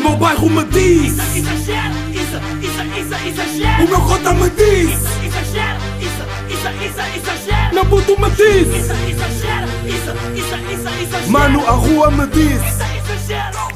[0.00, 3.84] meu bairro me diz Isso, exagero, isso, isso, isso, exagero.
[3.84, 6.22] O meu cota me diz Isso, exagero, isso,
[6.54, 7.74] isso, isso, exagero.
[7.74, 11.30] Meu puto me diz Isso, exagero, isso, isso, isso, exagero.
[11.30, 12.82] Mano, a rua me diz Isso,
[13.22, 13.70] exagero.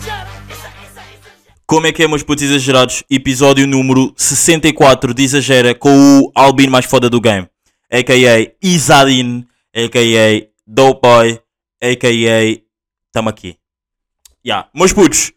[1.66, 3.02] Como é que é, meus putos exagerados?
[3.10, 7.48] Episódio número 64 de Exagera com o Albino mais foda do game.
[7.90, 8.52] A.K.A.
[8.62, 10.46] Isadin, A.K.A.
[10.66, 11.40] Dope Boy,
[11.82, 12.60] A.K.A.
[13.10, 13.56] Tamo aqui.
[14.44, 15.32] Ya, meus putos.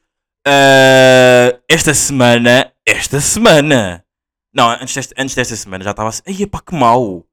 [0.50, 4.06] Eh, esta semana, esta semana.
[4.54, 6.22] Não, antes desta, antes desta semana já estava assim.
[6.26, 7.26] Ai, pá, que mau.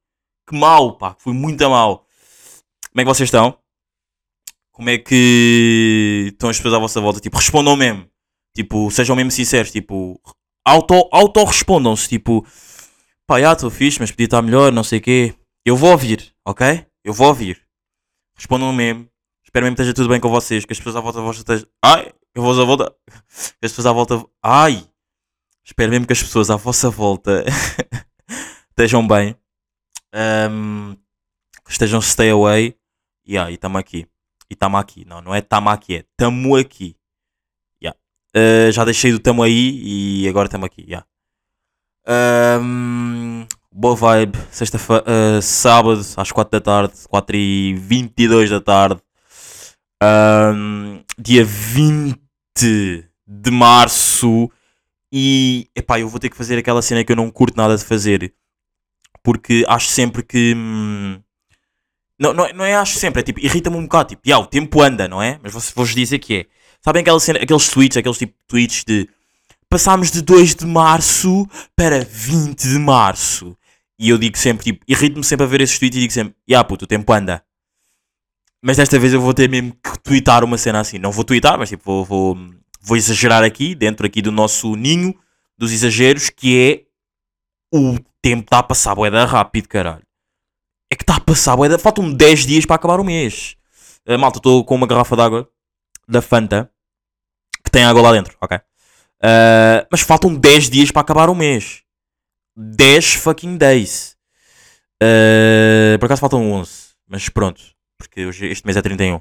[0.49, 1.15] Que mau, pá.
[1.19, 2.07] Foi muito mal.
[2.91, 3.57] Como é que vocês estão?
[4.73, 7.21] Como é que estão as pessoas à vossa volta?
[7.21, 8.09] Tipo, respondam mesmo.
[8.55, 10.21] Tipo, sejam mesmo sinceros, tipo,
[10.65, 12.45] auto, auto-respondam-se, tipo,
[13.27, 15.35] pá, já estou fixe, mas podia estar melhor, não sei o quê.
[15.65, 16.85] Eu vou ouvir, ok?
[17.05, 17.63] Eu vou ouvir.
[18.37, 19.09] Respondam mesmo.
[19.45, 21.69] Espero mesmo que esteja tudo bem com vocês, que as pessoas à volta vossa estejam...
[21.83, 22.95] Ai, eu vou à volta...
[23.63, 24.25] As pessoas à volta...
[24.43, 24.89] Ai!
[25.65, 27.45] Espero mesmo que as pessoas à vossa volta
[28.71, 29.35] estejam bem.
[31.65, 32.77] Que estejam stay away.
[33.27, 34.07] Yeah, e estamos aqui.
[34.51, 35.05] E estamos aqui.
[35.07, 36.97] Não, não é estamos aqui, é tamo aqui.
[38.37, 40.83] Uh, já deixei do tamo aí e agora estamos aqui.
[40.83, 41.07] Yeah.
[42.61, 44.37] Um, boa vibe.
[44.51, 49.01] Sexta uh, sábado às 4 da tarde, 4 e 22 da tarde.
[50.03, 52.24] Um, dia 20
[52.59, 54.51] de março.
[55.13, 57.85] E epá, eu vou ter que fazer aquela cena que eu não curto nada de
[57.85, 58.35] fazer.
[59.23, 60.55] Porque acho sempre que.
[60.57, 61.21] hum,
[62.19, 64.11] não, não, é- não é acho sempre, é tipo, irrita-me um bocado.
[64.11, 65.39] Tipo, yeah, o tempo anda, não é?
[65.43, 66.47] Mas vou- vou-vos dizer que é.
[66.83, 69.09] Sabem aquela cena, aqueles tweets, aqueles tipo tweets de
[69.69, 73.57] passámos de 2 de março para 20 de março.
[73.99, 76.63] E eu digo sempre, tipo, irrito-me sempre a ver esses tweets e digo sempre, ya
[76.63, 77.43] puto, o tempo anda.
[78.67, 80.99] Mas desta vez eu vou ter mesmo que tweetar uma cena assim.
[80.99, 82.51] Não vou tweetar, mas tipo, vou, vou,
[82.81, 85.15] vou exagerar aqui, dentro aqui do nosso ninho
[85.59, 90.03] dos exageros, que é o tempo está a passar boeda rápido, caralho.
[90.91, 93.55] É que está a passar boeda, faltam 10 dias para acabar o mês.
[94.07, 95.51] Ah, malta, estou com uma garrafa de água
[96.09, 96.71] da Fanta
[97.63, 98.57] que tem água lá dentro, ok?
[98.57, 101.83] Uh, mas faltam 10 dias para acabar o mês.
[102.57, 104.17] 10 fucking days.
[105.03, 106.71] Uh, por acaso faltam 11.
[107.07, 107.74] Mas pronto.
[108.07, 109.21] Porque hoje, este mês é 31.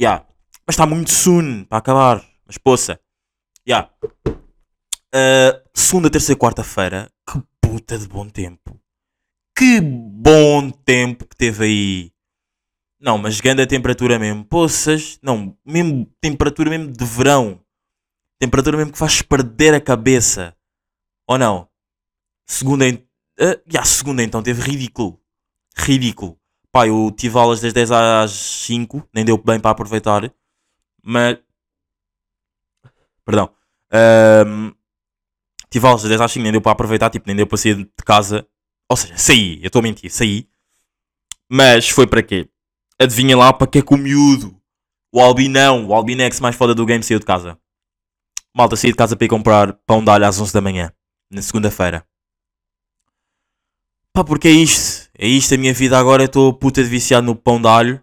[0.00, 0.26] Yeah.
[0.66, 2.24] Mas está muito soon para acabar.
[2.46, 2.98] Mas poça.
[3.66, 3.90] Yeah.
[5.14, 7.10] Uh, segunda, terça e quarta-feira.
[7.30, 8.80] Que puta de bom tempo.
[9.56, 12.12] Que bom tempo que teve aí.
[13.00, 14.44] Não, mas grande a temperatura mesmo.
[14.44, 15.18] Poças.
[15.22, 17.60] Não, mesmo temperatura mesmo de verão.
[18.38, 20.56] Temperatura mesmo que faz perder a cabeça.
[21.26, 21.68] Ou não?
[22.46, 23.06] Segunda, en-
[23.40, 25.20] ah, já, segunda então, teve ridículo.
[25.76, 26.38] Ridículo.
[26.74, 30.28] Pá, eu tive aulas das 10 às 5, nem deu bem para aproveitar.
[31.00, 31.38] Mas.
[33.24, 33.54] Perdão.
[33.92, 34.72] Ahm,
[35.70, 37.76] tive aulas das 10 às 5, nem deu para aproveitar, tipo, nem deu para sair
[37.76, 38.44] de casa.
[38.90, 40.48] Ou seja, saí, eu estou a mentir, saí.
[41.48, 42.50] Mas foi para quê?
[43.00, 44.60] Adivinha lá para que é que o miúdo,
[45.12, 47.56] o Albinão, o Albinex mais foda do game saiu de casa.
[48.52, 50.92] Malta, saí de casa para ir comprar pão de alho às 11 da manhã,
[51.30, 52.04] na segunda-feira.
[54.14, 55.10] Pá, porque é isto.
[55.18, 56.22] É isto a minha vida agora.
[56.22, 58.00] Eu estou puta de viciado no pão de alho.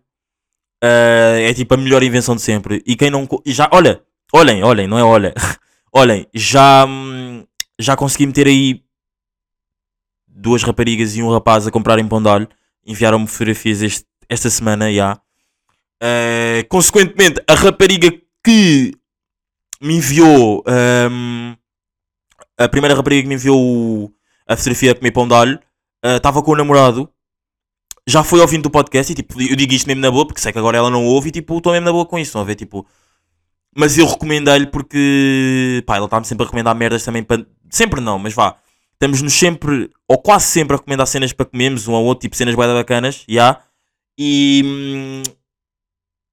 [0.84, 2.84] Ah, é tipo a melhor invenção de sempre.
[2.86, 3.28] E quem não.
[3.46, 5.34] Já, olha, olhem, olhem, não é olha.
[5.94, 7.46] olhem, já, hum,
[7.80, 8.84] já consegui meter aí
[10.28, 12.50] duas raparigas e um rapaz a comprarem pão de alho.
[12.86, 15.18] Enviaram-me fotografias este- esta semana, já.
[16.02, 18.12] Ah, consequentemente, a rapariga
[18.44, 18.94] que
[19.82, 20.62] me enviou.
[21.10, 21.56] hum,
[22.58, 24.14] a primeira rapariga que me enviou
[24.46, 25.60] a fotografia a comer pão de alho
[26.04, 27.10] estava com o namorado.
[28.08, 30.52] Já foi ouvindo do podcast e tipo, eu digo isto mesmo na boa, porque sei
[30.52, 32.44] que agora ela não ouve e tipo, estou mesmo na boa com isso, estão a
[32.46, 32.56] ver?
[32.56, 32.86] Tipo,
[33.76, 37.46] mas eu recomendei-lhe porque pá, ela está-me sempre a recomendar merdas também para.
[37.70, 38.58] Sempre não, mas vá.
[38.94, 42.56] Estamos-nos sempre, ou quase sempre, a recomendar cenas para comermos um ao outro, tipo cenas
[42.56, 43.62] bem bacanas, já.
[44.18, 44.62] E.
[44.66, 45.24] hum,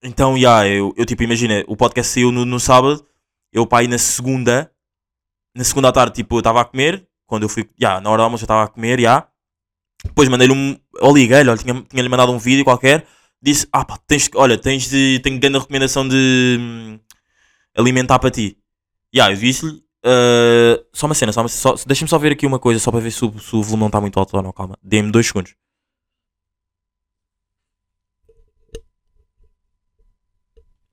[0.02, 3.04] Então, já, eu, eu tipo, imagina, o podcast saiu no, no sábado,
[3.52, 4.70] eu pá, aí na segunda,
[5.56, 8.22] na segunda à tarde, tipo, eu estava a comer, quando eu fui, já, na hora
[8.22, 9.27] do almoço eu estava a comer, já.
[10.04, 13.06] Depois mandei-lhe um, ou liguei-lhe, olha, tinha- tinha-lhe mandado um vídeo qualquer,
[13.42, 16.98] disse, ah pá, tens, olha, tens de, tenho grande recomendação de hum,
[17.76, 18.58] alimentar para ti.
[19.14, 22.58] Já, eu disse-lhe, ah, só uma cena, só, uma- só, deixa-me só ver aqui uma
[22.58, 24.52] coisa, só para ver se o, se o volume não está muito alto ou não,
[24.52, 25.54] calma, dê-me dois segundos.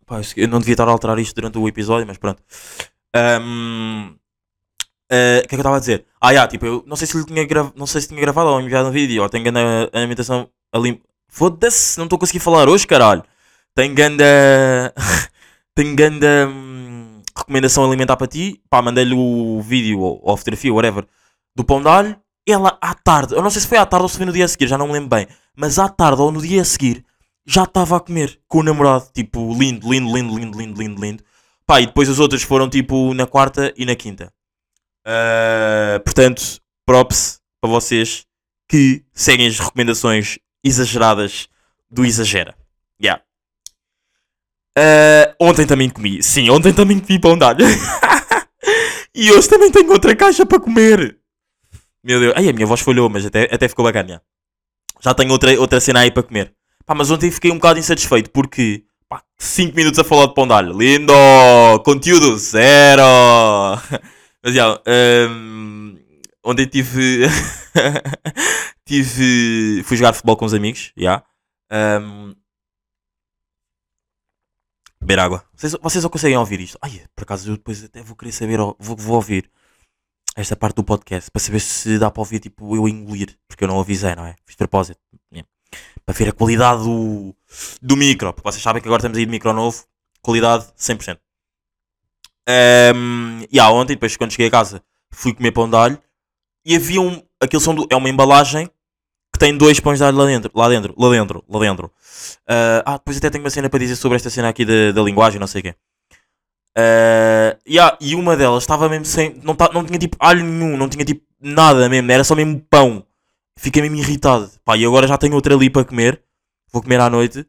[0.06, 2.42] Pá, eu não devia estar a alterar isto durante o episódio, mas pronto.
[3.16, 4.16] Ahm,
[5.12, 6.06] ah, O que é que eu estava a dizer?
[6.22, 8.90] Ah, já, tipo, eu não sei se tinha, não sei se tinha gravado ou enviado
[8.90, 9.60] um vídeo, ou tem grande
[9.94, 11.02] alimentação ali.
[11.30, 13.24] Foda-se, não estou a conseguir falar hoje, caralho.
[13.76, 14.26] Tem ganda.
[15.76, 16.48] tem ganda.
[16.50, 18.62] hum, recomendação alimentar para ti.
[18.70, 21.06] Pá, mandei-lhe o vídeo ou, ou a fotografia, whatever,
[21.56, 22.16] do pão de alho.
[22.48, 24.46] Ela à tarde, eu não sei se foi à tarde ou se foi no dia
[24.46, 25.28] a seguir, já não me lembro bem.
[25.58, 27.04] Mas à tarde ou no dia a seguir,
[27.46, 29.06] já estava a comer com o namorado.
[29.14, 31.24] Tipo, lindo, lindo, lindo, lindo, lindo, lindo, lindo.
[31.66, 34.32] Pá, e depois os outros foram tipo na quarta e na quinta.
[35.06, 38.26] Ah, portanto, props para vocês
[38.68, 41.48] que seguem as recomendações exageradas
[41.90, 42.56] do Exagera.
[43.02, 43.24] Yeah.
[44.78, 46.24] Ah, ontem também comi.
[46.24, 47.66] Sim, ontem também comi pão de alho.
[49.14, 51.20] e hoje também tenho outra caixa para comer.
[52.04, 52.34] Meu Deus.
[52.36, 54.10] Ai, a minha voz falhou, mas até, até ficou bacana.
[54.10, 54.22] já.
[55.02, 56.54] Já tenho outra, outra cena aí para comer.
[56.86, 58.84] Pá, mas ontem fiquei um bocado insatisfeito porque
[59.38, 60.78] 5 minutos a falar de pão de alho.
[60.78, 61.14] Lindo!
[61.84, 63.04] Conteúdo zero!
[64.46, 64.80] Mas já,
[65.28, 65.98] hum,
[66.44, 67.24] ontem tive.
[68.86, 69.82] tive.
[69.84, 71.24] Fui jogar futebol com os amigos, já.
[71.72, 72.36] Hum,
[75.02, 75.44] beber água.
[75.56, 76.78] Vocês, vocês só conseguem ouvir isto?
[76.80, 79.50] Ai, por acaso eu depois até vou querer saber, vou, vou ouvir
[80.36, 83.68] esta parte do podcast para saber se dá para ouvir tipo eu engolir, porque eu
[83.68, 84.36] não avisei, não é?
[84.46, 85.00] Fiz propósito.
[86.06, 87.36] Para ver a qualidade do,
[87.82, 89.84] do micro, porque vocês sabem que agora estamos aí de micro novo,
[90.22, 91.18] qualidade 100%.
[92.48, 95.98] Um, e yeah, ontem, depois quando cheguei a casa, fui comer pão de alho
[96.66, 97.22] e havia um.
[97.42, 98.68] Aquilo são do- é uma embalagem
[99.34, 101.92] que tem dois pães de alho lá dentro, lá dentro, lá dentro, lá dentro.
[102.48, 105.02] Ah, ah, depois até tenho uma cena para dizer sobre esta cena aqui da, da
[105.02, 105.76] linguagem, não sei o quê.
[106.78, 109.40] Ah, yeah, e uma delas estava mesmo sem.
[109.44, 112.60] Não, tá, não tinha tipo alho nenhum, não tinha tipo nada mesmo, era só mesmo
[112.70, 113.06] pão.
[113.58, 114.52] Fiquei mesmo irritado.
[114.66, 116.22] Pá, e agora já tenho outra ali para comer.
[116.72, 117.46] Vou comer à noite.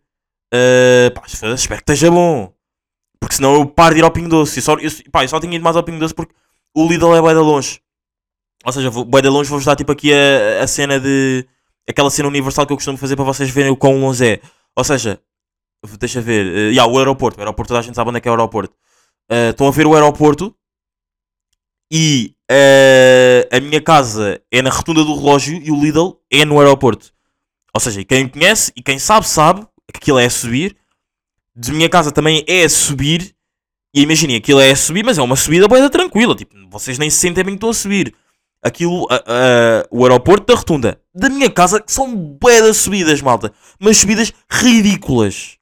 [0.53, 2.53] Ah, pá, espero que esteja bom.
[3.27, 4.61] Porque senão eu paro de ir ao Pingo Doce.
[4.61, 6.33] Eu só, eu, pá, eu só tinha ido mais ao Pingo Doce porque
[6.73, 7.81] o Lidl é bué de longe.
[8.65, 11.45] Ou seja, bué de longe vou-vos dar tipo aqui a, a cena de...
[11.89, 14.41] Aquela cena universal que eu costumo fazer para vocês verem o quão longe é.
[14.77, 15.21] Ou seja,
[15.99, 16.47] deixa ver.
[16.47, 17.37] Uh, yeah, o aeroporto.
[17.39, 18.73] O aeroporto toda a gente sabe onde é que é o aeroporto.
[19.29, 20.55] Uh, estão a ver o aeroporto
[21.93, 26.61] e uh, a minha casa é na rotunda do relógio e o Lidl é no
[26.61, 27.13] aeroporto.
[27.75, 30.77] Ou seja, quem conhece e quem sabe, sabe que aquilo é a subir.
[31.57, 33.35] De minha casa também é a subir.
[33.95, 36.35] E imaginem, aquilo é a subir, mas é uma subida boa tranquila.
[36.35, 38.15] Tipo, vocês nem se sentem bem que estou a subir.
[38.63, 43.53] Aquilo, a- a- o aeroporto da rotunda da minha casa são de subidas, malta.
[43.81, 45.57] Mas subidas ridículas.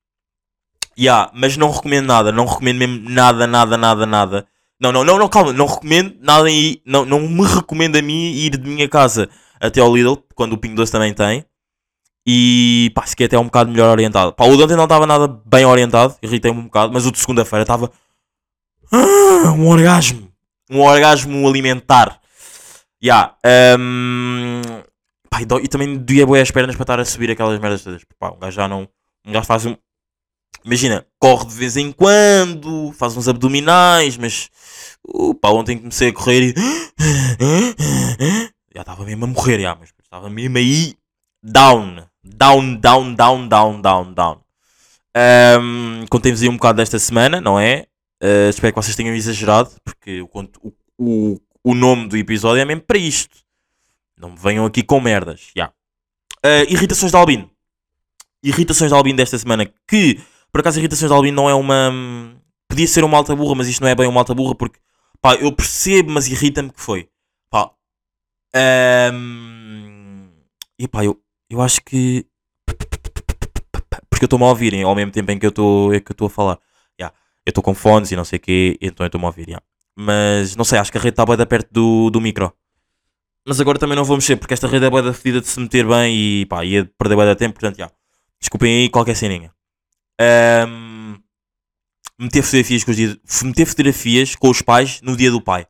[0.99, 2.33] Ya, mas não recomendo nada.
[2.33, 4.47] Não recomendo mesmo nada, nada, nada, nada.
[4.81, 5.53] Não, não, não, não, calma.
[5.53, 6.81] Não recomendo nada aí.
[6.85, 9.29] Não, não me recomendo a mim ir de minha casa
[9.61, 11.45] até ao Lidl, quando o Pingo Doce também tem.
[12.27, 14.33] E pá, se quer até um bocado melhor orientado.
[14.33, 17.19] Pá, o de ontem não estava nada bem orientado, irritei-me um bocado, mas o de
[17.19, 17.91] segunda-feira estava.
[18.91, 20.33] Ah, um orgasmo!
[20.71, 22.19] Um orgasmo alimentar.
[23.03, 23.35] Ya.
[23.79, 24.63] hum,
[25.29, 28.03] pá, e, também doía bué as pernas para estar a subir aquelas merdas todas.
[28.19, 28.89] Pá, um gajo já não.
[29.27, 29.77] Um gajo faz um.
[30.65, 34.49] Imagina, corre de vez em quando, faz uns abdominais, mas.
[35.07, 36.55] Uh, pá, ontem comecei a correr e.
[38.75, 40.97] Já estava mesmo a morrer, já, mas estava mesmo aí.
[41.41, 42.05] Down.
[42.25, 44.41] Down, down, down, down, down, down.
[45.17, 46.05] Um,
[46.43, 47.87] aí um bocado desta semana, não é?
[48.23, 50.29] Uh, espero que vocês tenham exagerado, porque o,
[50.99, 53.37] o, o, nome do episódio é mesmo para isto.
[54.17, 55.51] Não me venham aqui com merdas.
[55.55, 55.69] já.
[56.45, 57.51] Uh, irritações de Albino.
[58.43, 59.71] Irritações de Albino desta semana.
[59.87, 61.93] Que, por acaso, irritações de Albino não é uma.
[62.69, 64.81] Podia ser uma alta burra, mas isto não é bem uma alta burra porque,
[65.21, 67.09] pá, eu percebo, mas irrita-me que foi.
[67.51, 67.71] Pá.
[69.13, 70.31] Um,
[70.79, 71.21] e pá, eu,
[71.51, 72.27] eu acho que.
[74.11, 76.27] Porque eu estou-me a ouvir ao mesmo tempo em que eu estou que eu estou
[76.27, 76.59] a falar.
[77.01, 77.13] Ya,
[77.45, 79.49] Eu estou com fones e não sei o quê, então eu estou-me a ouvir.
[79.49, 79.63] ya.
[79.97, 82.53] Mas não sei, acho que a rede está bem da perto do, do micro.
[83.47, 85.61] Mas agora também não vou mexer, porque esta rede é bué da fedida de se
[85.61, 87.91] meter bem e pá, ia perder bué da tempo, portanto, já.
[88.41, 89.53] Desculpem aí qualquer ceninha.
[90.21, 91.19] Ahm,
[92.19, 95.67] meter fotografias com os dias, meter fotografias com os pais no dia do pai.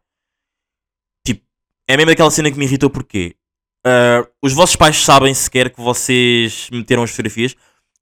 [1.26, 1.44] Tipo,
[1.88, 3.36] é mesmo aquela cena que me irritou porque
[3.84, 7.54] ah, os vossos pais sabem sequer que vocês meteram as fotografias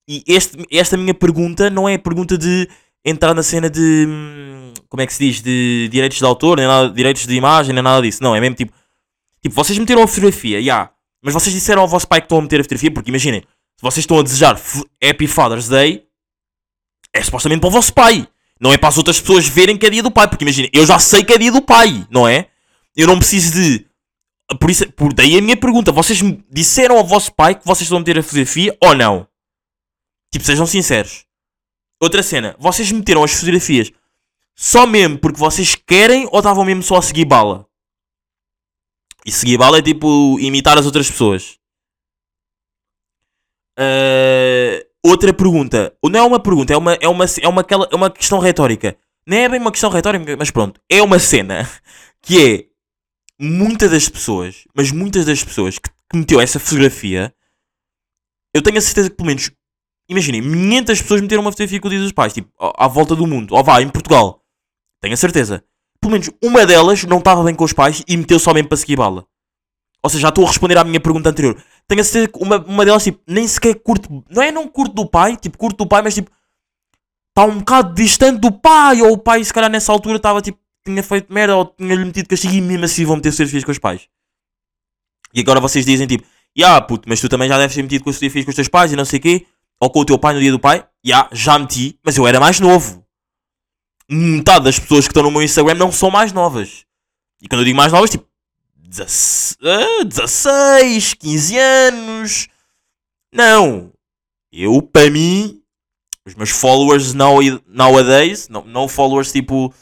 [0.08, 2.68] e este, esta minha pergunta não é pergunta de
[3.04, 6.66] entrar na cena de hum, como é que se diz, de direitos de autor, nem
[6.66, 8.22] nada, direitos de imagem, nem nada disso.
[8.22, 8.72] Não, é mesmo tipo,
[9.40, 10.90] tipo, vocês meteram a fotografia, já,
[11.22, 13.82] mas vocês disseram ao vosso pai que estão a meter a fotografia, porque imaginem, se
[13.82, 14.60] vocês estão a desejar
[15.02, 16.04] Happy Father's Day,
[17.12, 18.26] é supostamente para o vosso pai.
[18.60, 20.28] Não é para as outras pessoas verem que é dia do pai.
[20.28, 22.46] Porque imagina, eu já sei que é dia do pai, não é?
[22.96, 23.86] Eu não preciso de.
[24.60, 26.20] Por isso, por daí a minha pergunta: vocês
[26.50, 29.26] disseram ao vosso pai que vocês estão a meter a fotografia ou não?
[30.32, 31.24] Tipo, sejam sinceros.
[32.00, 33.92] Outra cena: vocês meteram as fotografias
[34.54, 37.66] só mesmo porque vocês querem ou estavam mesmo só a seguir bala?
[39.24, 41.58] E seguir bala é tipo imitar as outras pessoas.
[43.78, 45.96] Uh, outra pergunta.
[46.04, 48.96] Não é uma pergunta, é uma, é uma, é uma, aquela, é uma questão retórica.
[49.26, 51.68] não é bem uma questão retórica, mas pronto, é uma cena
[52.20, 52.71] que é
[53.42, 57.34] muitas das pessoas, mas muitas das pessoas que, que meteu essa fotografia,
[58.54, 59.50] eu tenho a certeza que pelo menos,
[60.08, 63.16] imaginem, 500 pessoas meteram uma fotografia com o dia dos pais, tipo, à à volta
[63.16, 64.40] do mundo, ou vá, em Portugal,
[65.00, 65.64] tenho a certeza.
[66.00, 68.78] Pelo menos uma delas não estava bem com os pais e meteu só mesmo para
[68.78, 69.26] seguir bala.
[70.02, 71.60] Ou seja, já estou a responder à minha pergunta anterior.
[71.88, 74.94] Tenho a certeza que uma, uma delas, tipo, nem sequer curto, não é não curto
[74.94, 76.30] do pai, tipo, curto do pai, mas tipo,
[77.30, 80.58] está um bocado distante do pai, ou o pai, se calhar, nessa altura estava tipo,
[80.84, 83.78] tinha feito merda, ou tinha-lhe metido castigo e mesmo assim vão meter fotografias com os
[83.78, 84.08] pais.
[85.34, 88.10] E agora vocês dizem tipo, ya puto, mas tu também já deves ter metido com
[88.10, 89.46] as fotografias com os teus pais e não sei o quê,
[89.80, 90.86] ou com o teu pai no dia do pai.
[91.04, 93.04] Ya, já meti, mas eu era mais novo.
[94.08, 96.84] Metade das pessoas que estão no meu Instagram não são mais novas.
[97.40, 98.26] E quando eu digo mais novas, tipo,
[98.76, 102.48] 16, ah, 16 15 anos.
[103.32, 103.90] Não.
[104.52, 105.62] Eu, para mim,
[106.26, 109.72] os meus followers now, nowadays, não, não followers tipo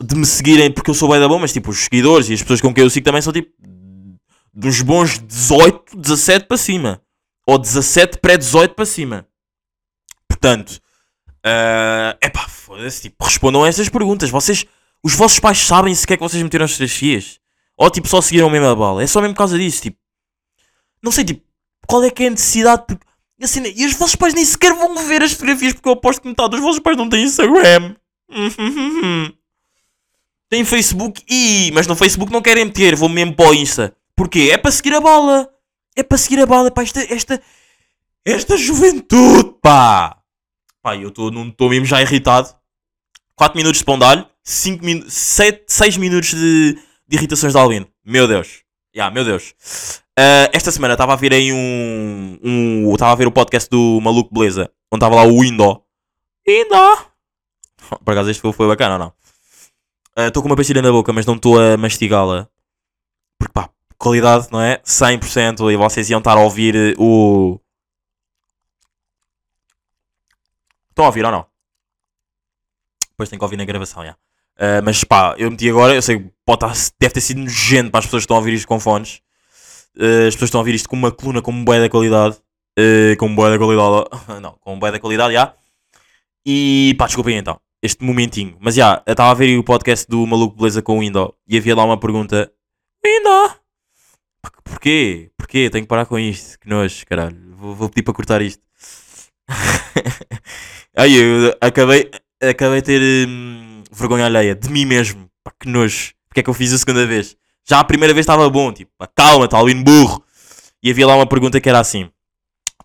[0.00, 2.42] de me seguirem porque eu sou bem da bom, mas tipo os seguidores e as
[2.42, 3.50] pessoas com quem eu sigo também são tipo
[4.52, 7.02] dos bons 18, 17 para cima.
[7.46, 9.26] Ou 17 pré-18 para cima.
[10.28, 10.80] Portanto,
[11.44, 14.30] é epá, foda-se, tipo, respondam a estas perguntas.
[14.30, 14.66] Vocês,
[15.02, 17.40] os vossos pais sabem se quer que vocês meteram as fotografias?
[17.76, 19.02] Ou tipo, só seguiram mesmo a bala?
[19.02, 19.96] É só mesmo por causa disso, tipo.
[21.02, 21.42] Não sei, tipo,
[21.86, 22.84] qual é que é a necessidade?
[22.86, 23.06] Porque,
[23.40, 26.28] assim, e os vossos pais nem sequer vão ver as fotografias porque eu aposto que
[26.28, 27.94] metade dos vossos pais não têm Instagram.
[30.48, 33.94] Tem Facebook e mas no Facebook não querem meter, vou mesmo para o Insta.
[34.16, 34.50] Porquê?
[34.52, 35.48] É para seguir a bala.
[35.94, 37.42] É para seguir a bala, pá, esta esta
[38.24, 40.18] esta juventude, pá.
[40.82, 41.30] Pá, eu estou
[41.68, 42.54] mesmo já irritado.
[43.36, 47.86] 4 minutos de pondalho, 5 minutos, 7, 6 minutos de, de irritações de Albino.
[48.04, 48.62] Meu Deus.
[48.94, 49.54] Yeah, meu Deus.
[50.18, 52.38] Uh, esta semana estava a ver aí um.
[52.42, 55.82] um estava a ver o podcast do Maluco Beleza, onde estava lá o Indo.
[56.46, 56.98] Indo!
[58.04, 59.12] Por acaso este foi, foi bacana ou não?
[60.26, 62.48] Estou uh, com uma pastilha na boca, mas não estou a mastigá-la.
[63.38, 64.78] Porque pá, qualidade, não é?
[64.78, 67.60] 100% e vocês iam estar a ouvir eh, o.
[70.90, 71.46] Estão a ouvir ou não?
[73.10, 74.12] Depois tem que ouvir na gravação, já.
[74.12, 78.00] Uh, mas pá, eu meti agora, eu sei que estar, deve ter sido nojento para
[78.00, 79.20] as pessoas que estão a ouvir isto com fones.
[79.96, 82.36] Uh, as pessoas estão a ouvir isto com uma coluna com bué da qualidade.
[82.76, 84.08] Uh, com bué da qualidade.
[84.42, 85.54] não, com bué da qualidade, já.
[86.44, 88.56] E pá, desculpem então, este momentinho.
[88.60, 91.56] Mas já, eu estava a ver o podcast do Maluco Beleza com o Indo e
[91.56, 92.50] havia lá uma pergunta:
[93.04, 93.54] Indo!
[94.64, 95.30] Porquê?
[95.36, 95.70] Porquê?
[95.70, 96.58] Tenho que parar com isto.
[96.58, 97.36] Que nojo, caralho.
[97.56, 98.62] Vou, vou pedir para cortar isto.
[100.96, 102.10] Aí eu acabei,
[102.42, 105.28] acabei de ter hum, vergonha alheia de mim mesmo.
[105.42, 106.12] Pá, que nojo.
[106.28, 107.36] Porque é que eu fiz a segunda vez?
[107.68, 110.22] Já a primeira vez estava bom, tipo, calma, está ali burro.
[110.82, 112.10] E havia lá uma pergunta que era assim: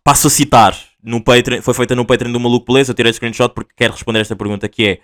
[0.04, 0.78] passo a citar.
[1.04, 2.92] No Patreon, foi feita no Patreon do Maluco Beleza.
[2.92, 5.00] Eu tirei screenshot porque quero responder esta pergunta que é.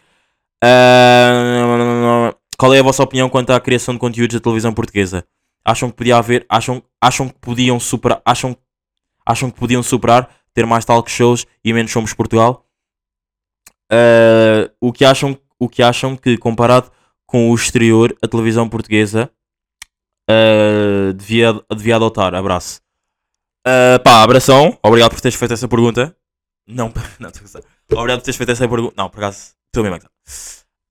[0.64, 5.26] ah, qual é a vossa opinião quanto à criação de conteúdos da televisão portuguesa?
[5.64, 8.56] Acham que podia haver, acham, acham que podiam superar, acham,
[9.26, 12.66] acham que podiam superar, ter mais talk shows e menos somos Portugal?
[13.92, 16.92] Ah, o que acham, o que acham que comparado
[17.26, 19.30] com o exterior, a televisão portuguesa
[20.30, 22.34] ah, devia, devia adotar?
[22.36, 22.82] Abraço.
[23.70, 24.76] Uh, pá, abração.
[24.82, 26.16] Obrigado por teres feito essa pergunta.
[26.68, 27.62] Não, não, estou.
[27.92, 28.96] Obrigado por teres feito essa pergunta.
[28.98, 30.12] Não, por acaso, estou mesmo a gozar.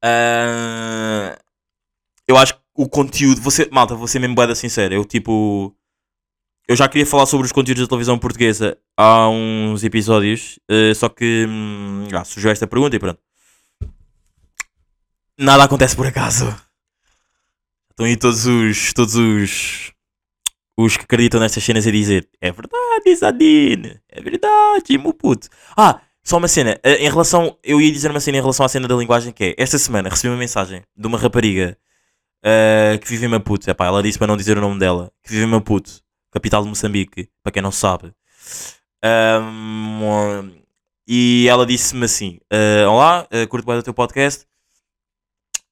[0.04, 1.36] Uh,
[2.28, 3.40] eu acho que o conteúdo.
[3.40, 4.94] Você, malta, vou ser mesmo boeda sincero.
[4.94, 5.74] Eu tipo.
[6.68, 10.60] Eu já queria falar sobre os conteúdos da televisão portuguesa há uns episódios.
[10.70, 11.46] uh, só que.
[11.48, 13.20] Hum, ah, surgiu esta pergunta e pronto.
[15.36, 16.46] Nada acontece por acaso.
[17.90, 18.92] Estão aí todos os.
[18.92, 19.92] Todos os
[20.78, 25.48] os que acreditam nestas cenas a dizer é verdade, Zadine, é verdade, meu puto.
[25.76, 28.68] Ah, só uma cena, eh, em relação, eu ia dizer uma cena em relação à
[28.68, 31.76] cena da linguagem que é, esta semana recebi uma mensagem de uma rapariga
[32.44, 35.30] uh, que vive em Maputo, epá, ela disse para não dizer o nome dela, que
[35.30, 38.12] vive em Maputo, capital de Moçambique, para quem não sabe.
[39.04, 40.52] Um,
[41.08, 44.46] e ela disse-me assim, uh, olá, uh, curto bem o teu podcast,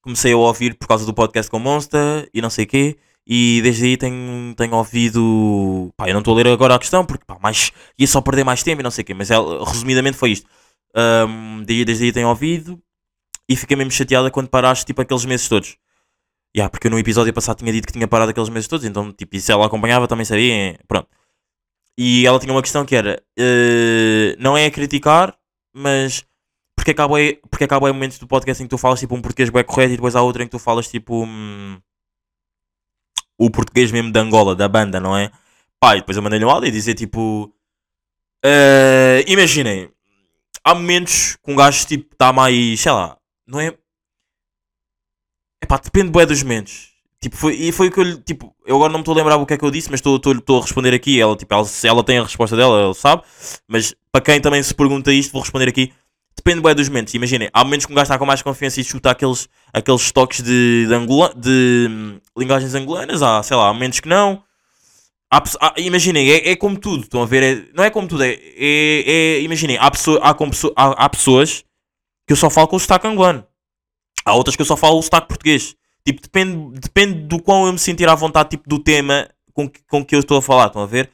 [0.03, 3.61] comecei a ouvir por causa do podcast com Monster e não sei o quê, e
[3.63, 5.93] desde aí tenho, tenho ouvido.
[5.97, 8.45] Pá, eu não estou a ler agora a questão porque pá, mais, ia só perder
[8.45, 10.49] mais tempo e não sei o quê, mas ela, resumidamente foi isto.
[10.97, 12.81] Um, desde aí tenho ouvido
[13.49, 15.77] e fiquei mesmo chateada quando paraste tipo aqueles meses todos.
[16.57, 19.13] Yeah, porque eu no episódio passado tinha dito que tinha parado aqueles meses todos, então
[19.13, 20.79] tipo, e se ela acompanhava também sabia.
[20.89, 21.09] Pronto.
[21.99, 25.37] E ela tinha uma questão que era: uh, não é a criticar,
[25.75, 26.25] mas
[26.77, 27.17] porque acaba
[27.51, 29.95] porque acaba aí momentos do podcast em que tu falas tipo um português bem correto
[29.95, 31.25] e depois há outro em que tu falas tipo.
[31.25, 31.81] Hum,
[33.39, 35.31] o português mesmo de Angola, da banda, não é?
[35.81, 37.53] Pá, e depois eu mandei-lhe um áudio e dizer tipo.
[38.45, 39.91] Uh, imaginem,
[40.65, 43.77] há momentos que um gajo tipo está mais, sei lá, não é,
[45.63, 46.91] Epá, depende bué dos momentos.
[47.21, 48.17] Tipo, foi, e foi o que eu lhe.
[48.19, 50.01] Tipo, eu agora não me estou a lembrar o que é que eu disse, mas
[50.01, 51.21] estou- a responder aqui.
[51.21, 53.23] Ela, tipo, ela, ela tem a resposta dela, ela sabe.
[53.67, 55.93] Mas para quem também se pergunta isto, vou responder aqui.
[56.47, 57.13] Depende bué dos momentos.
[57.13, 60.41] Imaginem, há momentos que um gajo está com mais confiança e chuta aqueles, aqueles toques
[60.45, 63.21] de, de, angula, de hum, linguagens angolanas.
[63.21, 64.45] Há, sei lá, há momentos que não.
[65.29, 67.03] Há há- imaginem, é, é como tudo.
[67.03, 67.43] Estão a ver?
[67.43, 68.23] É- não é como tudo.
[68.23, 71.65] É, é, é- imaginem, há, pessoa, há, pessoa- há, há pessoas
[72.25, 73.45] que eu só falo com o sotaque angolano.
[74.25, 75.75] Há outras que eu só falo o sotaque português.
[76.07, 79.81] Tipo, depende, depende do quão eu me sentir à vontade tipo, do tema com que,
[79.89, 80.69] com que eu estou a falar.
[80.69, 81.11] Estão a ver?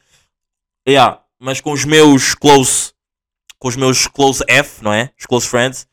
[0.87, 2.92] Yeah, mas com os meus close,
[3.63, 5.13] com os meus close F, não é?
[5.17, 5.87] Os close friends,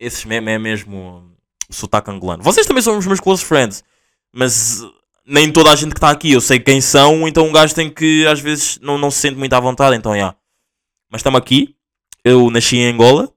[0.00, 1.22] esses mesmo é mesmo
[1.68, 2.42] o sotaque angolano.
[2.42, 3.84] Vocês também são os meus close friends,
[4.32, 4.82] mas
[5.26, 7.90] nem toda a gente que está aqui eu sei quem são, então um gajo tem
[7.90, 9.94] que às vezes não, não se sente muito à vontade.
[9.94, 10.34] Então, yeah.
[11.10, 11.76] Mas estamos aqui.
[12.24, 13.30] Eu nasci em Angola,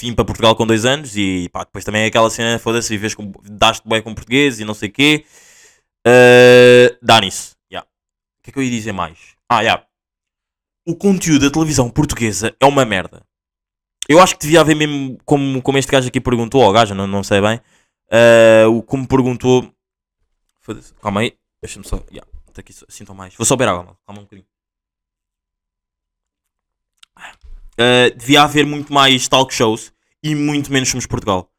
[0.00, 3.14] vim para Portugal com dois anos e pá, depois também é aquela cena, foda-se, vives
[3.14, 5.26] com, daste bem com português e não sei o quê.
[6.06, 7.56] Uh, Dá-nisso.
[7.70, 7.86] Yeah.
[8.40, 9.18] O que é que eu ia dizer mais?
[9.50, 9.86] Ah, yeah.
[10.86, 13.26] O conteúdo da televisão portuguesa é uma merda.
[14.08, 17.08] Eu acho que devia haver mesmo, como, como este gajo aqui perguntou, ou gajo, não,
[17.08, 17.60] não sei bem,
[18.06, 19.68] uh, como perguntou.
[21.02, 21.96] Calma aí, deixa-me só.
[22.08, 23.34] Yeah, tá aqui, sinto mais.
[23.34, 24.46] Vou só beber água, calma um bocadinho.
[27.78, 31.50] Uh, devia haver muito mais talk shows e muito menos Somos Portugal.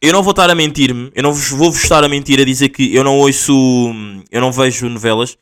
[0.00, 2.68] Eu não vou estar a mentir-me, eu não vou vos estar a mentir a dizer
[2.68, 3.52] que eu não ouço,
[4.30, 5.36] eu não vejo novelas.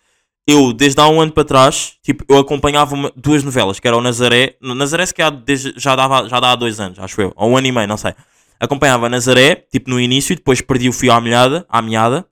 [0.48, 3.96] Eu, desde há um ano para trás, tipo, eu acompanhava uma- duas novelas, que era
[3.96, 4.56] o Nazaré.
[4.60, 7.56] Nazaré se calhar desde, já, dava, já dá há dois anos, acho eu, ou um
[7.56, 8.14] ano e meio, não sei.
[8.60, 12.24] Acompanhava Nazaré, tipo, no início, e depois perdi o fio à meada, à meada.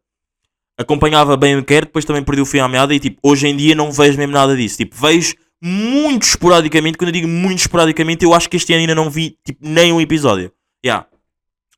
[0.78, 3.56] Acompanhava bem o quer, depois também perdi o fio à meada, e tipo, hoje em
[3.56, 4.76] dia não vejo mesmo nada disso.
[4.76, 8.94] Tipo, vejo muito esporadicamente, quando eu digo muito esporadicamente, eu acho que este ano ainda
[8.94, 10.52] não vi, tipo, nem um episódio.
[10.84, 11.06] Yeah.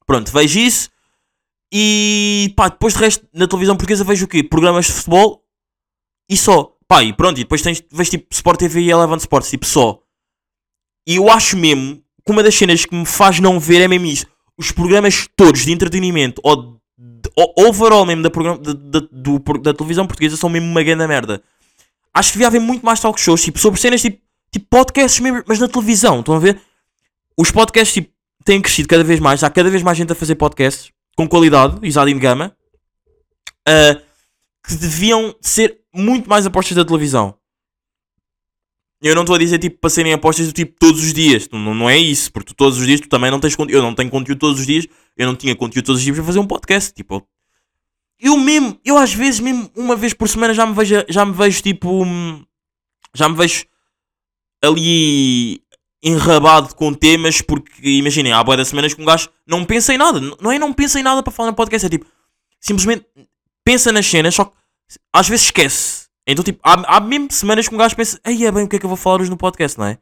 [0.06, 0.90] Pronto, vejo isso.
[1.72, 4.42] E pá, depois de resto, na televisão portuguesa vejo o quê?
[4.42, 5.42] Programas de futebol
[6.28, 6.72] e só.
[6.88, 10.00] Pá, e pronto, e depois tens, vês tipo Sport TV e Eleven Sports, tipo só.
[11.06, 14.06] E eu acho mesmo que uma das cenas que me faz não ver é mesmo
[14.06, 14.26] isso.
[14.56, 19.74] Os programas todos de entretenimento ou, de, ou overall mesmo da, programa, da, do- da
[19.74, 21.42] televisão portuguesa são mesmo uma grande merda.
[22.14, 25.42] Acho que devia haver muito mais talk shows, tipo, sobre cenas tipo, tipo podcasts mesmo,
[25.46, 26.60] mas na televisão, estão a ver?
[27.36, 28.10] Os podcasts tipo,
[28.44, 31.78] têm crescido cada vez mais, há cada vez mais gente a fazer podcasts com qualidade,
[31.86, 32.56] Isadin de Gama,
[33.68, 34.00] ah,
[34.66, 37.36] que deviam ser muito mais apostas da televisão.
[39.02, 41.74] Eu não estou a dizer tipo para serem apostas do tipo todos os dias, não,
[41.74, 43.78] não é isso, porque todos os dias tu também não tens conteúdo.
[43.78, 46.24] Eu não tenho conteúdo todos os dias, eu não tinha conteúdo todos os dias para
[46.24, 46.92] fazer um podcast.
[46.94, 47.26] Tipo,
[48.18, 51.32] eu mesmo, eu às vezes, mesmo uma vez por semana, já me vejo, já me
[51.32, 52.04] vejo tipo,
[53.14, 53.66] já me vejo
[54.62, 55.62] ali
[56.02, 59.98] enrabado com temas, porque imaginem, há boia das semanas que um gajo não pensa em
[59.98, 62.06] nada, não é não pensa em nada para falar no podcast, é tipo,
[62.60, 63.04] simplesmente
[63.64, 64.52] pensa nas cenas, só que
[65.12, 66.06] às vezes esquece.
[66.26, 68.76] Então, tipo, há, há mesmo semanas que um gajo pensa, aí é bem o que
[68.76, 69.98] é que eu vou falar hoje no podcast, não é?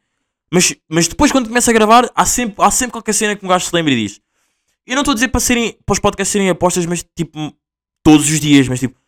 [0.52, 3.48] Mas, mas depois, quando começa a gravar, há sempre, há sempre qualquer cena que um
[3.48, 4.20] gajo se lembre e diz.
[4.86, 7.52] Eu não estou a dizer para, serem, para os podcasts serem apostas, mas tipo,
[8.02, 8.98] todos os dias, mas tipo,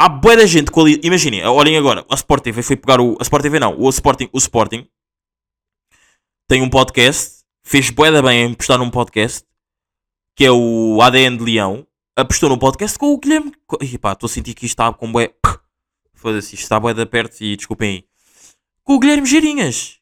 [0.00, 0.70] há boa da gente.
[1.02, 3.16] Imaginem, olhem agora, a Sport TV foi pegar o.
[3.18, 4.86] A Sport TV não, o Sporting, o Sporting
[6.48, 9.44] tem um podcast, fez bué da bem em postar num podcast,
[10.36, 13.52] que é o ADN de Leão, apostou num podcast com o Guilherme.
[13.80, 15.34] Ih, pá, estou a sentir que isto está com bué.
[16.14, 18.04] Foda-se, isto está bué da perto e desculpem aí.
[18.82, 19.98] Com o Guilherme Geirinhas.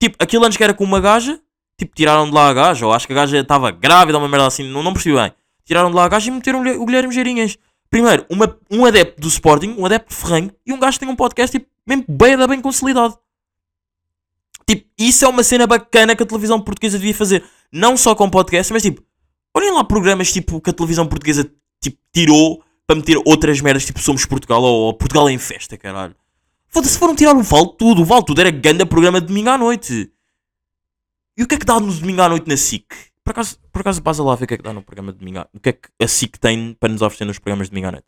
[0.00, 1.40] Tipo, aquilo antes que era com uma gaja,
[1.76, 4.46] tipo, tiraram de lá a gaja, ou acho que a gaja estava grávida uma merda
[4.46, 5.32] assim, não, não percebi bem.
[5.64, 7.58] Tiraram de lá a gaja e meteram o Guilherme Geirinhas.
[7.90, 11.12] Primeiro, uma, um adepto do Sporting, um adepto de Ferranho, e um gajo que tem
[11.12, 13.18] um podcast, tipo, mesmo bem da bem consolidado.
[14.68, 17.42] Tipo, isso é uma cena bacana que a televisão portuguesa devia fazer.
[17.72, 19.02] Não só com podcast, mas tipo,
[19.54, 24.00] olhem lá programas tipo que a televisão portuguesa tipo, tirou para meter outras merdas, tipo
[24.00, 26.16] Somos Portugal ou, Portugal em Festa, caralho.
[26.68, 28.02] Foda-se, foram tirar o Vale Tudo.
[28.02, 30.10] O Vale Tudo era ganda programa de domingo à noite.
[31.36, 32.86] E o que é que dá no domingo à noite na SIC?
[33.22, 35.18] Por acaso, por acaso passa lá ver o que é que dá no programa de
[35.18, 37.72] domingo à O que é que a SIC tem para nos oferecer nos programas de
[37.72, 38.06] domingo à noite?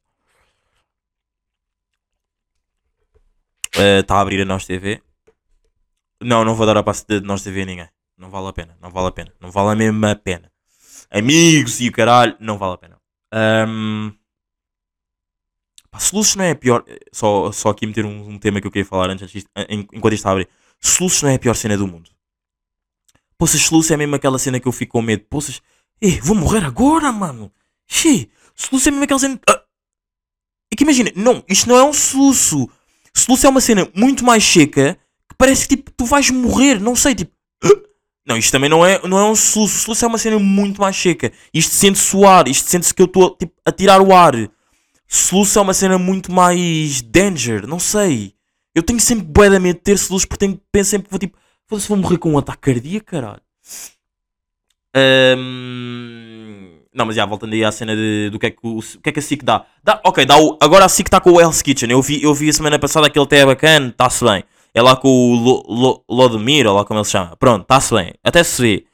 [4.00, 5.02] Está a abrir a Nós TV.
[6.22, 7.88] Não, não vou dar a passe de Nós TV a ninguém.
[8.16, 9.32] Não vale a pena, não vale a pena.
[9.40, 10.50] Não vale a mesmo a pena.
[11.10, 12.96] Amigos e o caralho, não vale a pena.
[13.32, 14.12] Ahm,
[15.90, 16.84] pá, Soluços não é a pior.
[17.12, 20.20] Só, só aqui meter um, um tema que eu queria falar antes, en- enquanto isto
[20.20, 20.48] está a abrir.
[20.80, 22.10] Soluços não é a pior cena do mundo.
[23.36, 25.24] Poças, Soluços é mesmo aquela cena que eu fico com medo.
[25.28, 25.60] Poças,
[26.00, 27.52] eh, vou morrer agora, mano.
[27.88, 29.40] Xê, Soluços é mesmo aquela cena.
[29.48, 29.64] Ah!
[30.72, 32.68] É que imagina, não, isto não é um soluço.
[33.12, 34.94] Soluço é uma cena muito mais seca
[35.28, 37.32] que parece que tipo, tu vais morrer, não sei, tipo.
[38.26, 39.76] Não, isto também não é, não é um soluço.
[39.76, 41.32] O soluço é uma cena muito mais seca.
[41.52, 42.46] Isto sente suar.
[42.48, 44.34] Isto sente-se que eu estou tipo, a tirar o ar.
[45.08, 47.66] Soluço é uma cena muito mais danger.
[47.66, 48.34] Não sei.
[48.74, 51.38] Eu tenho sempre bué medo de ter soluço porque tenho, penso sempre que vou tipo.
[51.66, 53.40] Foda-se, vou morrer com um ataque cardíaco, caralho.
[54.94, 58.82] Ahm, Não, mas já, voltando aí à cena de, do que é que o, o
[58.82, 59.64] que é que a SIC dá.
[59.82, 61.90] dá ok, dá o, agora a SIC está com o Hell's Kitchen.
[61.90, 64.42] Eu vi, eu vi a semana passada que ele até é bacana, está-se bem.
[64.74, 67.36] É lá com o Lo, Lo, Lodemir, ou lá como ele se chama.
[67.36, 68.14] Pronto, está-se bem.
[68.22, 68.86] Até se vê.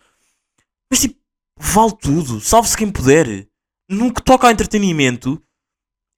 [0.91, 1.19] Mas tipo,
[1.59, 2.41] vale tudo.
[2.41, 3.47] Salve-se quem puder.
[3.89, 5.41] No que toca a entretenimento.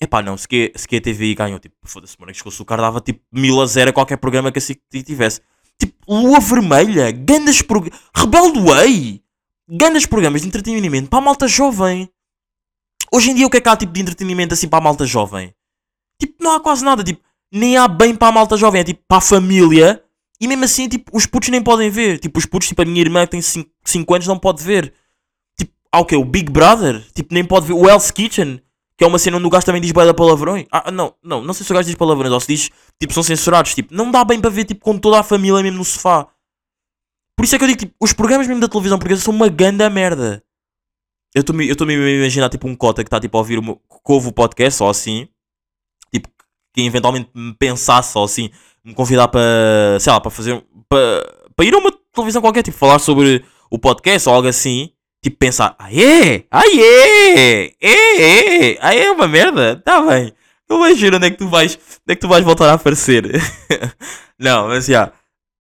[0.01, 2.77] Epá, não, se que, se que a TVI ganhou, tipo, foda-se, mano, que o açúcar
[2.77, 5.41] dava tipo mil a zero a qualquer programa que a SIC tivesse.
[5.77, 8.01] Tipo, Lua Vermelha, gandas programas.
[8.15, 9.23] Rebelde Way,
[9.69, 12.09] gandas programas de entretenimento para a malta jovem.
[13.13, 15.05] Hoje em dia, o que é que há tipo de entretenimento assim para a malta
[15.05, 15.53] jovem?
[16.21, 17.21] Tipo, não há quase nada, tipo,
[17.53, 20.03] nem há bem para a malta jovem, é tipo para a família.
[20.41, 22.19] E mesmo assim, tipo, os putos nem podem ver.
[22.21, 24.93] Tipo, os putos, tipo, a minha irmã que tem 5 anos não pode ver.
[25.59, 26.17] Tipo, há o quê?
[26.17, 27.05] O Big Brother?
[27.13, 27.73] Tipo, nem pode ver.
[27.73, 28.61] O Hell's Kitchen?
[28.97, 30.67] Que é uma cena onde o gajo também diz bué palavrões.
[30.71, 33.23] Ah, não, não, não sei se o gajo diz palavrões ou se diz, tipo, são
[33.23, 33.75] censurados.
[33.75, 36.29] Tipo, não dá bem para ver, tipo, com toda a família mesmo no sofá.
[37.37, 39.49] Por isso é que eu digo, tipo, os programas mesmo da televisão portuguesa são uma
[39.49, 40.43] ganda merda.
[41.35, 44.13] Eu estou-me a imaginar, tipo, um cota que está, tipo, a ouvir o meu, que
[44.13, 45.29] ouve o podcast ou assim.
[46.79, 48.51] Que eventualmente me pensasse ou assim,
[48.85, 52.79] me convidar para, sei lá, para fazer, para, para ir a uma televisão qualquer, tipo,
[52.79, 54.93] falar sobre o podcast ou algo assim.
[55.21, 56.45] Tipo, pensar, ah é?
[56.49, 57.73] Ah é?
[57.83, 58.79] É?
[58.81, 59.83] Ah é uma merda?
[59.85, 60.33] Tá bem.
[60.69, 63.25] Eu vejo onde é que tu vais, onde é que tu vais voltar a aparecer.
[64.39, 65.11] não, mas já.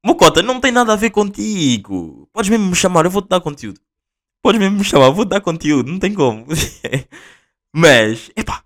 [0.07, 2.29] Mocota, não tem nada a ver contigo.
[2.33, 3.81] Podes mesmo me chamar, eu vou-te dar conteúdo.
[4.41, 6.47] Podes mesmo me chamar, vou-te dar conteúdo, não tem como.
[7.75, 8.63] mas, epá,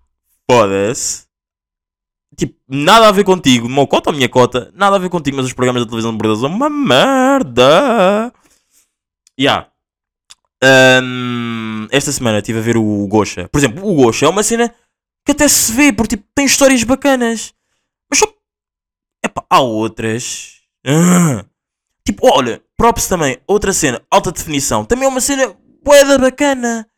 [0.50, 1.31] foda-se.
[2.36, 3.68] Tipo, nada a ver contigo.
[3.68, 6.40] Meu cota ou minha cota, nada a ver contigo, mas os programas da televisão de
[6.40, 8.32] são uma merda.
[9.38, 9.68] Ya.
[10.64, 13.48] Um, esta semana estive a ver o Gosha.
[13.48, 14.74] Por exemplo, o Gosha é uma cena
[15.26, 17.52] que até se vê, porque tipo, tem histórias bacanas.
[18.10, 18.26] Mas só.
[19.24, 20.60] Epá, há outras.
[20.86, 21.44] Ah.
[22.04, 24.84] Tipo, olha, props também, outra cena, alta definição.
[24.84, 26.88] Também é uma cena boeda bacana.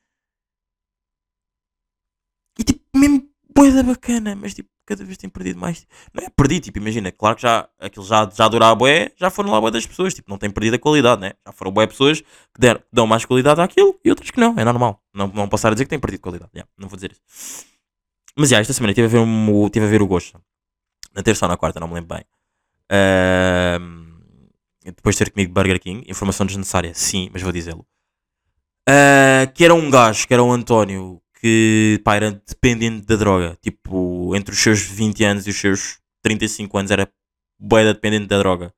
[2.58, 4.34] E tipo, mesmo boeda bacana.
[4.34, 5.86] Mas tipo, cada vez tem perdido mais.
[6.12, 9.50] Não é perdido, tipo, imagina, claro que já, aquilo já, já durava bué, já foram
[9.50, 11.32] lá bué das pessoas, tipo, não tem perdido a qualidade, né?
[11.46, 12.26] Já foram bué pessoas que,
[12.60, 15.02] que dão mais qualidade àquilo e outras que não, é normal.
[15.12, 17.66] Não, não passar a dizer que tem perdido qualidade, yeah, não vou dizer isso.
[18.36, 20.40] Mas já, esta semana estive a ver, um, estive a ver o Gosto.
[21.14, 22.24] Na terça ou na quarta, não me lembro bem.
[22.90, 24.04] Uh,
[24.84, 27.86] depois de ter comigo Burger King, informação desnecessária, sim, mas vou dizê-lo.
[28.88, 33.58] Uh, que era um gajo, que era o António, que pá, era dependente da droga.
[33.60, 37.06] Tipo, entre os seus 20 anos e os seus 35 anos era
[37.58, 38.72] boeda dependente da droga.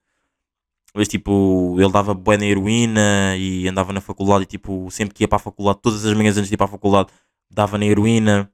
[0.92, 5.22] Mas tipo, ele dava bué na heroína e andava na faculdade e tipo, sempre que
[5.22, 7.09] ia para a faculdade, todas as manhãs antes de ir para a faculdade,
[7.48, 8.50] dava na heroína.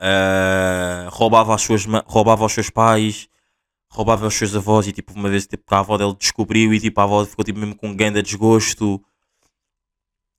[0.00, 3.26] Uh, roubava, as suas, roubava aos seus pais,
[3.90, 7.00] roubava aos seus avós e tipo, uma vez tipo, a avó dele descobriu e tipo,
[7.00, 9.02] a avó ficou tipo, mesmo com um grande desgosto.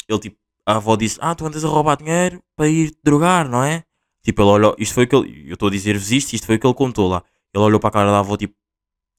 [0.08, 0.38] Ele tipo,
[0.70, 3.84] a avó disse, ah, tu andas a roubar dinheiro para ir drogar, não é?
[4.24, 6.58] Tipo, ele olhou, isto foi o que ele, eu estou a dizer-vos isto, isto foi
[6.58, 7.24] o que ele contou lá.
[7.52, 8.54] Ele olhou para a cara da avó, tipo,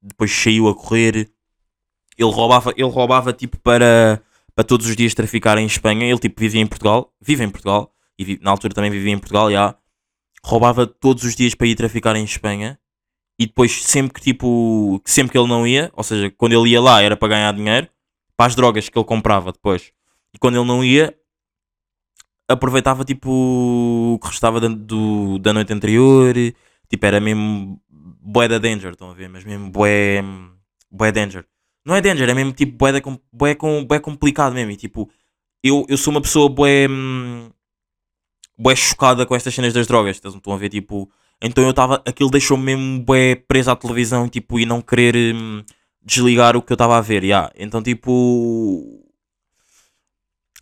[0.01, 1.29] depois saiu a correr.
[2.17, 4.23] Ele roubava, ele roubava tipo, para,
[4.55, 6.07] para todos os dias traficar em Espanha.
[6.07, 9.51] Ele, tipo, vivia em Portugal, vive em Portugal, e na altura também vivia em Portugal,
[9.51, 9.75] já.
[10.45, 12.79] Roubava todos os dias para ir traficar em Espanha.
[13.37, 16.81] E depois, sempre que, tipo, sempre que ele não ia, ou seja, quando ele ia
[16.81, 17.89] lá era para ganhar dinheiro,
[18.37, 19.93] para as drogas que ele comprava depois.
[20.33, 21.13] E quando ele não ia,
[22.51, 23.31] aproveitava tipo
[24.15, 26.35] o que restava da, do, da noite anterior,
[26.89, 27.81] tipo era mesmo
[28.21, 29.29] bué da danger, estão a ver?
[29.29, 30.23] Mas mesmo bué,
[30.91, 31.47] bué danger.
[31.85, 33.01] Não é danger, é mesmo tipo bué, da,
[33.33, 34.73] bué, com, bué complicado mesmo.
[34.73, 35.09] E, tipo,
[35.63, 36.87] eu, eu sou uma pessoa bué,
[38.59, 40.69] bué chocada com estas cenas das drogas, estão a ver?
[40.69, 41.11] Tipo,
[41.41, 45.63] então eu estava, aquilo deixou-me mesmo bué preso à televisão tipo, e não querer hum,
[46.03, 47.23] desligar o que eu estava a ver.
[47.25, 47.51] Yeah.
[47.57, 49.07] Então tipo.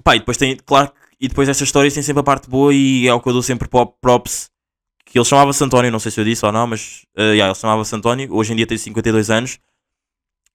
[0.04, 3.06] Pá, e depois tem, claro e depois estas histórias têm sempre a parte boa e
[3.06, 4.50] é o que eu dou sempre props.
[5.04, 7.54] Que ele chamava-se António, não sei se eu disse ou não, mas uh, yeah, ele
[7.54, 8.32] chamava-se António.
[8.32, 9.58] Hoje em dia tem 52 anos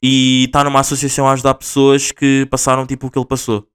[0.01, 3.67] e está numa associação a ajudar pessoas que passaram tipo o que ele passou.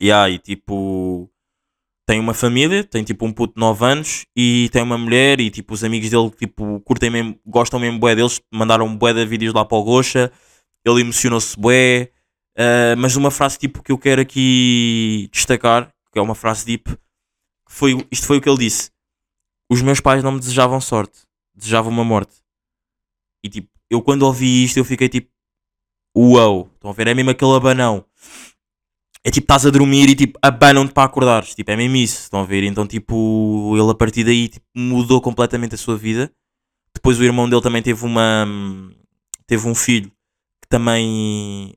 [0.00, 1.30] Yeah, e tipo
[2.06, 5.50] tem uma família, tem tipo um puto de 9 anos e tem uma mulher e
[5.50, 9.54] tipo os amigos dele tipo curtem mesmo, gostam mesmo bué deles, mandaram bué de vídeos
[9.54, 10.30] lá para o Gocha,
[10.84, 12.10] ele emocionou-se bué,
[12.56, 16.96] Uh, mas uma frase tipo que eu quero aqui destacar, que é uma frase deep,
[17.68, 18.90] foi, isto foi o que ele disse.
[19.70, 21.20] Os meus pais não me desejavam sorte,
[21.54, 22.36] desejavam uma morte.
[23.42, 25.30] E tipo, eu quando ouvi isto eu fiquei tipo,
[26.16, 27.08] uau, estão a ver?
[27.08, 28.04] É mesmo aquele abanão.
[29.26, 31.54] É tipo, estás a dormir e tipo, abanam-te para acordares.
[31.54, 32.62] Tipo, é mesmo isso, estão a ver?
[32.62, 36.30] Então, tipo, ele a partir daí tipo, mudou completamente a sua vida.
[36.94, 38.46] Depois o irmão dele também teve uma.
[39.46, 40.10] Teve um filho
[40.62, 41.74] que também.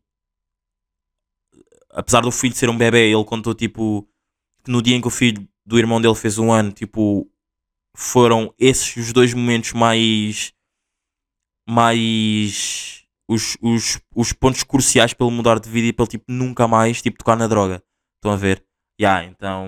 [1.97, 4.07] Apesar do filho ser um bebê, ele contou tipo.
[4.63, 7.27] Que no dia em que o filho do irmão dele fez um ano, tipo.
[7.95, 10.53] Foram esses os dois momentos mais.
[11.67, 13.03] Mais.
[13.27, 17.17] Os, os, os pontos cruciais ele mudar de vida e ele tipo, nunca mais tipo,
[17.17, 17.83] tocar na droga.
[18.17, 18.63] Estão a ver?
[19.01, 19.67] Yeah, então.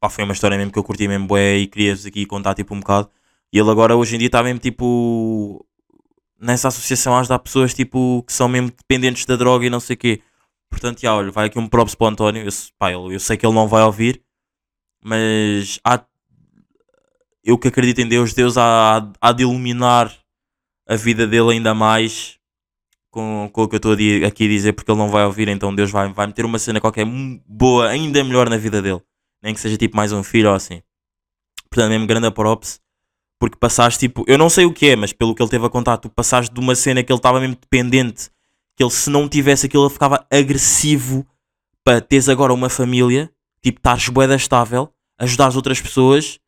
[0.00, 2.74] Pá, foi uma história mesmo que eu curti mesmo bué e queria-vos aqui contar tipo
[2.74, 3.10] um bocado.
[3.52, 5.66] E ele agora hoje em dia está mesmo tipo
[6.40, 9.94] nessa associação a ajudar pessoas tipo que são mesmo dependentes da droga e não sei
[9.94, 10.22] o quê.
[10.72, 12.42] Portanto, já, olha, vai aqui um props para o António.
[12.42, 14.22] Eu, pá, eu, eu sei que ele não vai ouvir,
[15.04, 16.02] mas há,
[17.44, 20.12] eu que acredito em Deus, Deus há, há de iluminar
[20.88, 22.38] a vida dele ainda mais
[23.10, 25.74] com, com o que eu estou aqui a dizer, porque ele não vai ouvir, então
[25.74, 27.06] Deus vai, vai meter uma cena qualquer
[27.46, 29.00] boa, ainda melhor na vida dele.
[29.42, 30.82] Nem que seja tipo mais um filho ou assim.
[31.68, 32.80] Portanto, mesmo grande props
[33.42, 35.68] porque passaste tipo, eu não sei o que é, mas pelo que ele teve a
[35.68, 38.30] contar, tu passaste de uma cena que ele estava mesmo dependente,
[38.76, 41.26] que ele se não tivesse aquilo ele ficava agressivo
[41.84, 43.30] para teres agora uma família,
[43.62, 46.38] tipo, estares boeda estável, ajudares outras pessoas,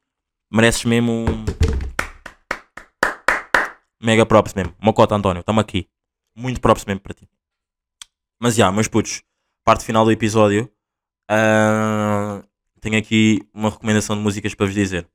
[0.51, 1.45] mereces mesmo um
[4.01, 4.75] mega props mesmo.
[4.81, 5.89] Uma cota, António, estamos aqui.
[6.37, 7.29] Muito props mesmo para ti.
[8.41, 9.23] Mas já, meus putos,
[9.65, 10.71] parte final do episódio.
[11.29, 12.43] ah,
[12.81, 15.09] tenho aqui uma recomendação de músicas para vos dizer.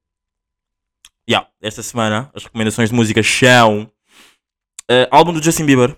[1.30, 3.92] Yeah, esta semana as recomendações de música são
[4.90, 5.96] eh, álbum do Justin Bieber,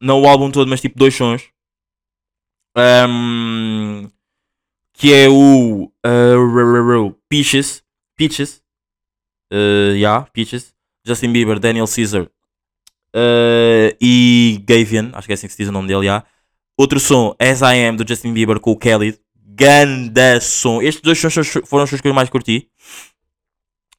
[0.00, 1.42] não o álbum todo, mas tipo dois sons,
[2.76, 4.10] Ahm,
[4.92, 7.84] que é o uh, Peaches,
[8.16, 8.62] Peaches,
[9.52, 10.74] uh, yeah, Peaches,
[11.06, 12.28] Justin Bieber, Daniel Caesar
[13.14, 16.26] eh, e Gavian, acho que é assim que se diz o nome dele, yeah.
[16.76, 20.82] Outro som, As I Am do Justin Bieber com o Kelly, ganda som.
[20.82, 22.68] Estes dois sons foram os sons que eu mais curti.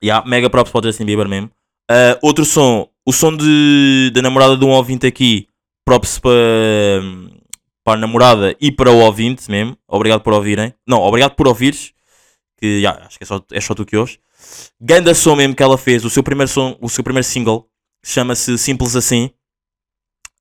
[0.03, 1.49] Yeah, mega props para o Justin Bieber mesmo.
[1.89, 5.47] Uh, outro som, o som de, da namorada de um ouvinte aqui,
[5.85, 6.33] props para,
[7.83, 9.77] para a namorada e para o ouvinte mesmo.
[9.87, 10.73] Obrigado por ouvirem.
[10.85, 11.93] Não, obrigado por ouvires.
[12.57, 14.17] Que acho que é só, é só tu que ouves.
[14.81, 17.69] Ganda som mesmo que ela fez, o seu primeiro som, o seu primeiro single,
[18.03, 19.29] chama-se Simples Assim.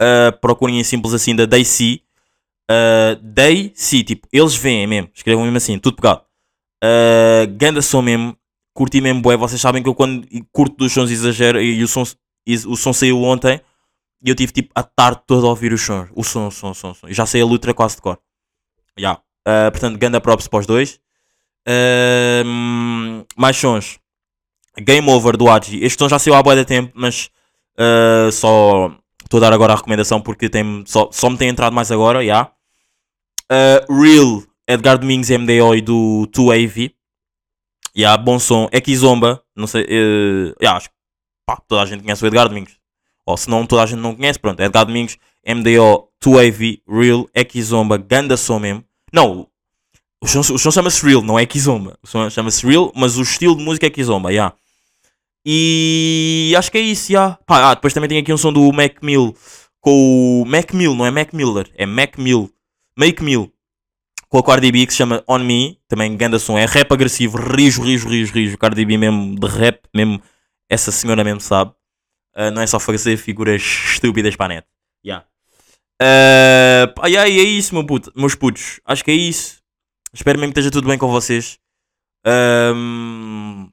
[0.00, 2.02] Uh, procurem em Simples Assim da Daisy.
[2.70, 6.22] Uh, Daisy, tipo, eles veem mesmo, escrevam mesmo assim, tudo pegado.
[6.82, 8.36] Uh, ganda som mesmo,
[8.72, 9.36] curti mesmo bué.
[9.36, 12.04] Vocês sabem que eu quando curto dos sons exagero e o som,
[12.46, 13.60] e o som saiu ontem
[14.24, 16.70] e eu tive tipo a tarde toda a ouvir o som, o som, o som,
[16.70, 17.08] o som, o som.
[17.08, 18.18] E já sei a letra quase de cor.
[18.98, 19.20] Yeah.
[19.46, 20.98] Uh, portanto, ganda props para os dois.
[21.68, 23.98] Uh, mais sons.
[24.78, 25.84] Game Over do Agi.
[25.84, 27.28] Este som já saiu há bué de tempo, mas
[27.78, 31.74] uh, só estou a dar agora a recomendação porque tem, só, só me tem entrado
[31.74, 32.24] mais agora.
[32.24, 32.50] Yeah.
[33.90, 36.94] Real, Edgar Domingos MDO e do 2AV.
[37.94, 38.68] Yeah, bom som.
[38.82, 39.42] Kizomba.
[39.54, 39.84] Não sei.
[39.84, 40.94] Uh, yeah, acho que
[41.68, 42.83] toda a gente conhece o Edgar Domingos.
[43.26, 44.38] Ou se não, toda a gente não conhece.
[44.38, 48.84] Pronto, Edgar Domingos, MDO, 2AV, Real, é Kizomba, ganda som mesmo.
[49.12, 49.46] Não,
[50.22, 51.98] o som, chama-se Real, não é Kizomba.
[52.02, 54.54] O som chama-se Real, mas o estilo de música é Kizomba, yeah.
[55.44, 57.38] E acho que é isso, yeah.
[57.46, 59.34] Pá, ah, depois também tem aqui um som do Mac Mill
[59.80, 62.50] com o Mac Mill, não é Mac Miller, é Mac Mill,
[62.96, 63.52] Make Mill
[64.30, 67.36] com a Cardi B que se chama On Me, também ganda som, é rap agressivo,
[67.36, 70.20] rijo, rijo, rijo, rijo, Cardi B mesmo de rap, mesmo,
[70.68, 71.72] essa senhora mesmo sabe,
[72.36, 74.66] uh, não é só fazer figuras estúpidas para a net,
[75.04, 75.26] yeah.
[76.02, 79.62] Uh, pá, yeah, é isso, meu puto, meus putos, acho que é isso,
[80.12, 81.58] espero mesmo que esteja tudo bem com vocês,
[82.26, 83.68] um,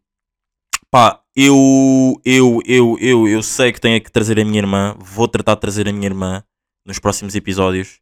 [0.90, 5.28] pá, eu, eu, eu, eu, eu sei que tenho que trazer a minha irmã, vou
[5.28, 6.44] tratar de trazer a minha irmã
[6.86, 8.02] nos próximos episódios,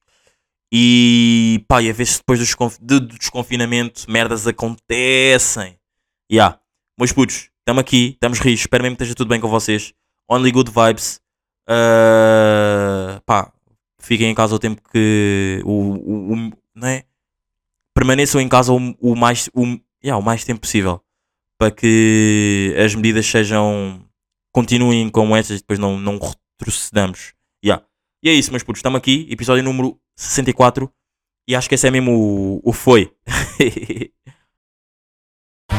[0.71, 5.79] e pá, e a ver se depois do, desconf do desconfinamento merdas acontecem.
[6.31, 6.31] Ya.
[6.31, 6.59] Yeah.
[6.97, 8.59] Meus putos, estamos aqui, estamos rios.
[8.59, 9.93] Espero mesmo que esteja tudo bem com vocês.
[10.29, 11.19] Only good vibes.
[11.67, 13.51] Uh, pá,
[13.99, 15.61] fiquem em casa o tempo que.
[15.65, 17.03] O, o, o não é?
[17.93, 19.65] Permaneçam em casa o, o mais, o,
[20.03, 21.01] yeah, o mais tempo possível.
[21.57, 24.05] Para que as medidas sejam.
[24.51, 27.33] Continuem como estas e depois não, não retrocedamos.
[27.63, 27.85] Yeah.
[28.23, 28.79] E é isso, meus putos.
[28.79, 30.91] Estamos aqui, episódio número 64
[31.49, 33.11] e acho que esse é mesmo o, o foi.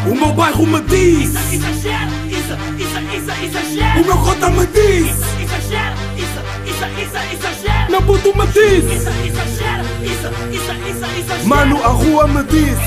[0.06, 4.00] O meu bairro me diz, Exagero, isso, isso, isso, exagero.
[4.00, 7.90] o meu cota me diz, Exagero, isso, isso, isso, exagero.
[7.90, 11.48] meu puto me diz, Isso, exagero, isso, isso, isso, exagero.
[11.48, 12.78] mano a rua me diz.